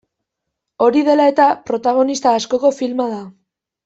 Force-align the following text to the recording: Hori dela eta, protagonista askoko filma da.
Hori 0.85 1.03
dela 1.09 1.27
eta, 1.33 1.45
protagonista 1.69 2.33
askoko 2.39 2.73
filma 2.79 3.07
da. 3.17 3.21